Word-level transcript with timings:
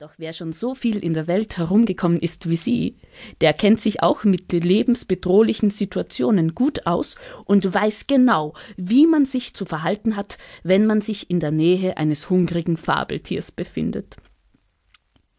Doch 0.00 0.12
wer 0.16 0.32
schon 0.32 0.52
so 0.52 0.76
viel 0.76 0.98
in 0.98 1.12
der 1.12 1.26
Welt 1.26 1.58
herumgekommen 1.58 2.20
ist 2.20 2.48
wie 2.48 2.54
Sie, 2.54 2.98
der 3.40 3.52
kennt 3.52 3.80
sich 3.80 4.00
auch 4.00 4.22
mit 4.22 4.52
lebensbedrohlichen 4.52 5.72
Situationen 5.72 6.54
gut 6.54 6.86
aus 6.86 7.16
und 7.46 7.74
weiß 7.74 8.06
genau, 8.06 8.54
wie 8.76 9.08
man 9.08 9.24
sich 9.24 9.54
zu 9.54 9.64
verhalten 9.64 10.14
hat, 10.14 10.38
wenn 10.62 10.86
man 10.86 11.00
sich 11.00 11.30
in 11.30 11.40
der 11.40 11.50
Nähe 11.50 11.96
eines 11.96 12.30
hungrigen 12.30 12.76
Fabeltiers 12.76 13.50
befindet. 13.50 14.18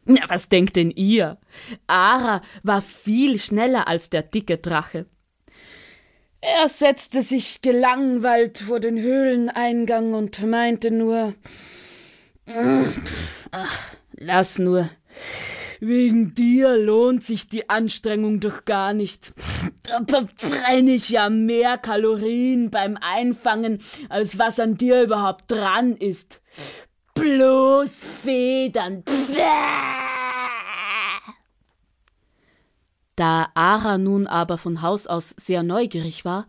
Na, 0.03 0.19
was 0.27 0.49
denkt 0.49 0.75
denn 0.75 0.91
ihr? 0.91 1.37
Ara 1.87 2.41
war 2.61 2.81
viel 2.81 3.39
schneller 3.39 3.87
als 3.87 4.09
der 4.09 4.23
dicke 4.23 4.57
Drache. 4.57 5.05
Er 6.41 6.67
setzte 6.67 7.21
sich 7.21 7.61
gelangweilt 7.61 8.57
vor 8.57 8.81
den 8.81 8.97
Höhleneingang 8.97 10.13
und 10.13 10.45
meinte 10.45 10.91
nur 10.91 11.33
Ach, 13.51 13.88
Lass 14.21 14.59
nur. 14.59 14.89
Wegen 15.79 16.33
dir 16.33 16.75
lohnt 16.77 17.23
sich 17.23 17.47
die 17.47 17.69
Anstrengung 17.69 18.41
doch 18.41 18.65
gar 18.65 18.93
nicht. 18.93 19.31
Da 19.83 20.01
verbrenne 20.05 20.91
ich 20.91 21.09
ja 21.09 21.29
mehr 21.29 21.77
Kalorien 21.77 22.69
beim 22.69 22.97
Einfangen, 22.99 23.79
als 24.09 24.37
was 24.37 24.59
an 24.59 24.75
dir 24.75 25.03
überhaupt 25.03 25.49
dran 25.49 25.95
ist. 25.95 26.41
Bloß 27.13 28.01
Federn. 28.21 29.05
Da 33.15 33.47
Ara 33.53 33.97
nun 33.97 34.27
aber 34.27 34.57
von 34.57 34.81
Haus 34.81 35.07
aus 35.07 35.33
sehr 35.37 35.63
neugierig 35.63 36.25
war, 36.25 36.45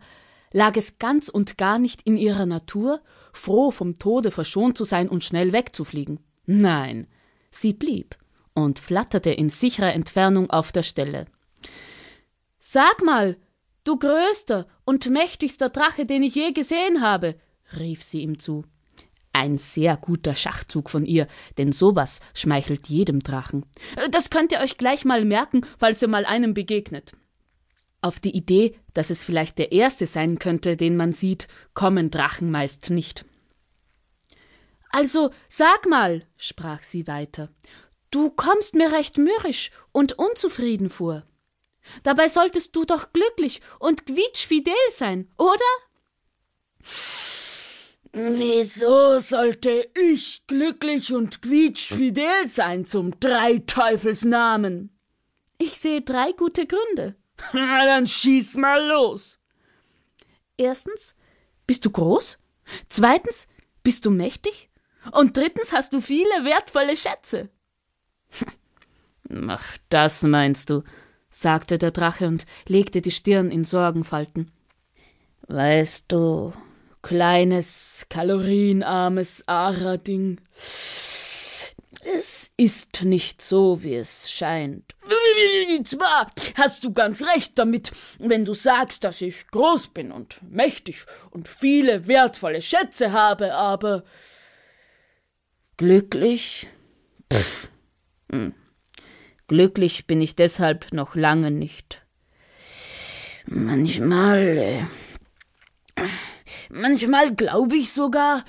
lag 0.51 0.75
es 0.75 0.99
ganz 0.99 1.29
und 1.29 1.57
gar 1.57 1.79
nicht 1.79 2.01
in 2.01 2.17
ihrer 2.17 2.45
Natur, 2.45 3.01
froh 3.31 3.71
vom 3.71 3.97
Tode 3.97 4.31
verschont 4.31 4.77
zu 4.77 4.83
sein 4.83 5.07
und 5.07 5.23
schnell 5.23 5.53
wegzufliegen. 5.53 6.19
Nein, 6.45 7.07
Sie 7.51 7.73
blieb 7.73 8.17
und 8.53 8.79
flatterte 8.79 9.31
in 9.31 9.49
sicherer 9.49 9.93
Entfernung 9.93 10.49
auf 10.49 10.71
der 10.71 10.83
Stelle. 10.83 11.25
Sag 12.59 13.03
mal, 13.03 13.37
du 13.83 13.97
größter 13.97 14.67
und 14.85 15.09
mächtigster 15.09 15.69
Drache, 15.69 16.05
den 16.05 16.23
ich 16.23 16.35
je 16.35 16.51
gesehen 16.51 17.01
habe, 17.01 17.35
rief 17.77 18.03
sie 18.03 18.21
ihm 18.21 18.39
zu. 18.39 18.65
Ein 19.33 19.57
sehr 19.57 19.95
guter 19.95 20.35
Schachzug 20.35 20.89
von 20.89 21.05
ihr, 21.05 21.27
denn 21.57 21.71
sowas 21.71 22.19
schmeichelt 22.33 22.87
jedem 22.87 23.21
Drachen. 23.21 23.65
Das 24.11 24.29
könnt 24.29 24.51
ihr 24.51 24.59
euch 24.59 24.77
gleich 24.77 25.05
mal 25.05 25.23
merken, 25.23 25.65
falls 25.77 26.01
ihr 26.01 26.09
mal 26.09 26.25
einem 26.25 26.53
begegnet. 26.53 27.13
Auf 28.01 28.19
die 28.19 28.35
Idee, 28.35 28.75
dass 28.93 29.09
es 29.09 29.23
vielleicht 29.23 29.57
der 29.57 29.71
erste 29.71 30.05
sein 30.05 30.39
könnte, 30.39 30.75
den 30.75 30.97
man 30.97 31.13
sieht, 31.13 31.47
kommen 31.73 32.11
Drachen 32.11 32.51
meist 32.51 32.89
nicht. 32.89 33.25
Also 34.91 35.31
sag 35.47 35.87
mal, 35.87 36.27
sprach 36.37 36.83
sie 36.83 37.07
weiter, 37.07 37.49
du 38.11 38.29
kommst 38.29 38.75
mir 38.75 38.91
recht 38.91 39.17
mürrisch 39.17 39.71
und 39.91 40.17
unzufrieden 40.17 40.89
vor. 40.89 41.23
Dabei 42.03 42.29
solltest 42.29 42.75
du 42.75 42.85
doch 42.85 43.11
glücklich 43.13 43.61
und 43.79 44.05
quietschfidel 44.05 44.73
sein, 44.93 45.31
oder? 45.37 45.59
Wieso 48.13 49.19
sollte 49.19 49.89
ich 49.97 50.45
glücklich 50.45 51.13
und 51.13 51.41
quietschfidel 51.41 52.47
sein 52.47 52.85
zum 52.85 53.17
Dreiteufelsnamen? 53.19 54.89
Ich 55.57 55.77
sehe 55.77 56.01
drei 56.01 56.33
gute 56.33 56.67
Gründe. 56.67 57.15
Na, 57.53 57.85
dann 57.85 58.07
schieß 58.07 58.55
mal 58.55 58.85
los. 58.85 59.39
Erstens, 60.57 61.15
bist 61.65 61.85
du 61.85 61.89
groß? 61.91 62.37
Zweitens, 62.89 63.47
bist 63.81 64.05
du 64.05 64.11
mächtig? 64.11 64.70
Und 65.11 65.37
drittens 65.37 65.71
hast 65.71 65.93
du 65.93 66.01
viele 66.01 66.45
wertvolle 66.45 66.95
Schätze. 66.95 67.49
Ach, 69.47 69.77
das 69.89 70.23
meinst 70.23 70.69
du, 70.69 70.83
sagte 71.29 71.77
der 71.77 71.91
Drache 71.91 72.27
und 72.27 72.45
legte 72.67 73.01
die 73.01 73.11
Stirn 73.11 73.49
in 73.49 73.63
Sorgenfalten. 73.63 74.51
Weißt 75.47 76.05
du, 76.09 76.53
kleines, 77.01 78.05
kalorienarmes 78.09 79.43
Ara-Ding, 79.47 80.39
es 82.03 82.51
ist 82.57 83.03
nicht 83.03 83.41
so, 83.41 83.83
wie 83.83 83.95
es 83.95 84.31
scheint. 84.31 84.95
Zwar 85.83 86.31
hast 86.55 86.83
du 86.83 86.93
ganz 86.93 87.23
recht 87.23 87.57
damit, 87.59 87.91
wenn 88.19 88.45
du 88.45 88.53
sagst, 88.53 89.03
dass 89.03 89.21
ich 89.21 89.47
groß 89.47 89.89
bin 89.89 90.11
und 90.11 90.41
mächtig 90.41 91.05
und 91.29 91.47
viele 91.47 92.07
wertvolle 92.07 92.61
Schätze 92.61 93.11
habe, 93.11 93.53
aber 93.53 94.03
Glücklich? 95.77 96.67
Pff. 97.31 97.69
Hm. 98.31 98.53
Glücklich 99.47 100.07
bin 100.07 100.21
ich 100.21 100.35
deshalb 100.35 100.93
noch 100.93 101.15
lange 101.15 101.51
nicht. 101.51 102.05
Manchmal. 103.47 104.85
Äh, 105.97 106.03
manchmal 106.69 107.35
glaube 107.35 107.75
ich 107.75 107.91
sogar, 107.91 108.43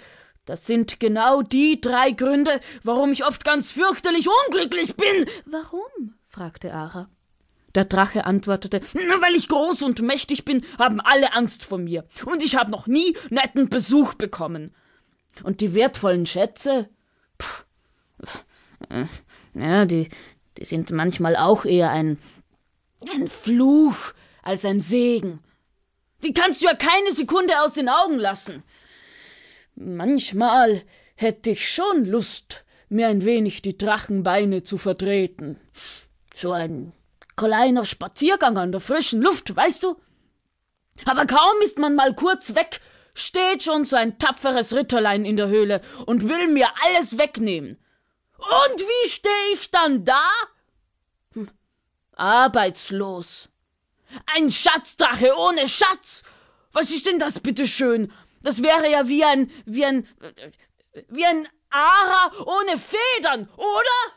das 0.45 0.67
sind 0.67 1.01
genau 1.01 1.43
die 1.43 1.81
drei 1.81 2.11
Gründe, 2.13 2.61
warum 2.83 3.13
ich 3.13 3.25
oft 3.25 3.45
ganz 3.45 3.71
fürchterlich 3.71 4.29
unglücklich 4.47 4.97
bin. 4.97 5.27
Warum? 5.47 6.15
fragte 6.29 6.73
Ara. 6.73 7.09
Der 7.75 7.85
Drache 7.87 8.27
antwortete, 8.27 8.81
weil 9.21 9.35
ich 9.35 9.49
groß 9.49 9.83
und 9.83 10.03
mächtig 10.03 10.45
bin, 10.45 10.65
haben 10.79 11.01
alle 11.01 11.35
Angst 11.35 11.65
vor 11.65 11.79
mir, 11.79 12.05
und 12.27 12.45
ich 12.45 12.57
habe 12.57 12.71
noch 12.71 12.87
nie 12.87 13.17
netten 13.31 13.69
Besuch 13.69 14.15
bekommen. 14.15 14.75
Und 15.43 15.61
die 15.61 15.75
wertvollen 15.75 16.27
Schätze, 16.27 16.91
ja, 19.55 19.85
die, 19.85 20.09
die 20.59 20.65
sind 20.65 20.91
manchmal 20.91 21.37
auch 21.37 21.65
eher 21.65 21.91
ein, 21.91 22.19
ein 23.13 23.29
Fluch 23.29 24.13
als 24.43 24.65
ein 24.65 24.81
Segen. 24.81 25.41
Die 26.23 26.33
kannst 26.33 26.61
du 26.63 26.67
ja 26.67 26.75
keine 26.75 27.13
Sekunde 27.13 27.61
aus 27.63 27.73
den 27.75 27.89
Augen 27.89 28.19
lassen. 28.19 28.63
Manchmal 29.75 30.83
hätte 31.15 31.51
ich 31.51 31.73
schon 31.73 32.05
Lust, 32.05 32.65
mir 32.89 33.09
ein 33.09 33.25
wenig 33.25 33.63
die 33.63 33.77
Drachenbeine 33.77 34.63
zu 34.63 34.79
vertreten. 34.79 35.59
So 36.35 36.53
ein 36.53 36.93
kleiner 37.37 37.85
Spaziergang 37.85 38.57
an 38.59 38.73
der 38.73 38.81
frischen 38.81 39.23
Luft, 39.23 39.55
weißt 39.55 39.83
du? 39.83 39.97
Aber 41.07 41.27
kaum 41.27 41.63
ist 41.65 41.79
man 41.79 41.95
mal 41.95 42.15
kurz 42.15 42.55
weg, 42.55 42.81
steht 43.15 43.63
schon 43.63 43.85
so 43.85 43.97
ein 43.97 44.19
tapferes 44.19 44.73
Ritterlein 44.73 45.25
in 45.25 45.37
der 45.37 45.49
Höhle 45.49 45.81
und 46.07 46.29
will 46.29 46.49
mir 46.49 46.69
alles 46.85 47.19
wegnehmen. 47.19 47.79
Und 48.39 48.81
wie 48.81 49.09
stehe 49.11 49.53
ich 49.55 49.71
dann 49.71 50.05
da? 50.05 50.25
Hm. 51.35 51.51
Arbeitslos. 52.17 53.49
Ein 54.35 54.51
Schatzdrache 54.51 55.33
ohne 55.37 55.69
Schatz. 55.69 56.23
Was 56.73 56.91
ist 56.91 57.07
denn 57.07 57.19
das 57.19 57.41
bitteschön? 57.41 58.13
Das 58.43 58.63
wäre 58.63 58.91
ja 58.91 59.09
wie 59.09 59.25
ein, 59.25 59.51
wie 59.65 59.85
ein, 59.85 60.07
wie 61.09 61.25
ein 61.25 61.49
Ara 61.71 62.33
ohne 62.45 62.79
Federn, 62.79 63.49
oder? 63.57 64.17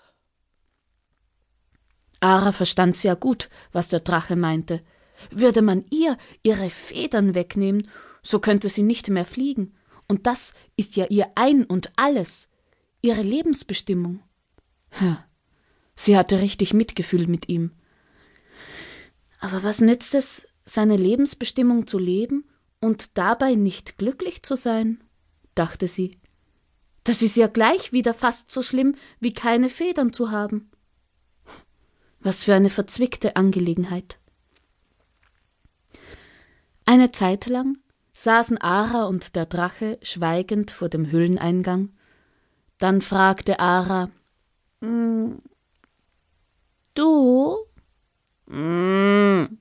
Ara 2.19 2.51
verstand 2.51 2.97
sehr 2.97 3.16
gut, 3.16 3.50
was 3.72 3.89
der 3.89 4.00
Drache 4.00 4.35
meinte. 4.35 4.81
Würde 5.29 5.61
man 5.61 5.85
ihr 5.91 6.17
ihre 6.44 6.69
Federn 6.69 7.35
wegnehmen, 7.35 7.89
so 8.25 8.40
könnte 8.40 8.69
sie 8.69 8.81
nicht 8.81 9.08
mehr 9.09 9.25
fliegen. 9.25 9.74
Und 10.08 10.25
das 10.25 10.53
ist 10.75 10.96
ja 10.96 11.06
ihr 11.06 11.31
Ein 11.36 11.63
und 11.63 11.91
alles 11.96 12.50
ihre 13.02 13.22
Lebensbestimmung. 13.22 14.22
Sie 15.96 16.18
hatte 16.18 16.40
richtig 16.40 16.74
Mitgefühl 16.74 17.28
mit 17.28 17.50
ihm. 17.50 17.72
Aber 19.40 19.64
was 19.64 19.80
nützt 19.80 20.16
es, 20.16 20.47
seine 20.66 20.97
Lebensbestimmung 20.97 21.85
zu 21.85 22.00
leben 22.00 22.46
und 22.81 23.16
dabei 23.18 23.53
nicht 23.53 23.97
glücklich 23.97 24.41
zu 24.41 24.56
sein? 24.56 25.03
dachte 25.53 25.88
sie. 25.88 26.19
Das 27.03 27.22
ist 27.22 27.35
ja 27.38 27.46
gleich 27.46 27.94
wieder 27.94 28.16
fast 28.16 28.50
so 28.50 28.64
schlimm, 28.64 28.96
wie 29.19 29.34
keine 29.34 29.69
Federn 29.69 30.12
zu 30.12 30.31
haben. 30.31 30.72
Was 32.20 32.44
für 32.44 32.55
eine 32.55 32.72
verzwickte 32.72 33.35
Angelegenheit. 33.35 34.17
Eine 36.85 37.11
Zeit 37.11 37.46
lang 37.46 37.78
saßen 38.16 38.58
Ara 38.58 39.06
und 39.06 39.35
der 39.35 39.46
Drache 39.46 40.00
schweigend 40.02 40.72
vor 40.72 40.90
dem 40.90 41.12
Höhleneingang 41.12 41.90
dann 42.78 43.02
fragte 43.02 43.59
Ara 43.59 44.09
mm, 44.82 45.38
Du? 46.94 47.58
Mm. 48.47 49.58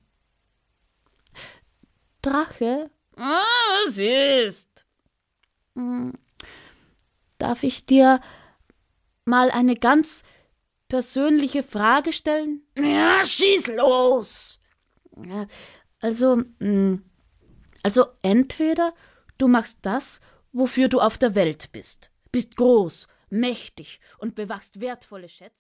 Drache? 2.23 2.91
Was 3.13 3.99
ist? 3.99 4.85
Mm. 5.75 6.11
Darf 7.39 7.63
ich 7.63 7.87
dir 7.87 8.21
mal 9.25 9.51
eine 9.51 9.77
ganz 9.77 10.23
persönliche 10.89 11.63
Frage 11.63 12.13
stellen? 12.13 12.63
Ja, 12.77 13.25
schieß 13.25 13.69
los! 13.69 14.61
Also, 16.01 16.43
also 17.85 18.07
entweder 18.23 18.93
du 19.39 19.47
machst 19.47 19.79
das, 19.83 20.21
wofür 20.53 20.89
du 20.89 21.01
auf 21.01 21.19
der 21.19 21.37
Welt 21.37 21.71
bist 21.71 22.11
bist 22.35 22.57
groß, 22.57 23.07
mächtig 23.31 24.01
und 24.19 24.35
bewachst 24.35 24.81
wertvolle 24.81 25.29
Schätze? 25.29 25.55